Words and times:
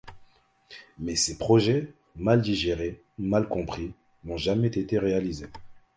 Mais 0.97 1.15
ces 1.15 1.37
projets, 1.37 1.93
mal 2.15 2.41
digérés, 2.41 3.03
mal 3.19 3.47
compris, 3.47 3.93
n'ont 4.23 4.35
jamais 4.37 4.69
été 4.69 4.97
réalisés. 4.97 5.51